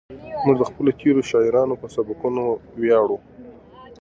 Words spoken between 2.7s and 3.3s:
ویاړو.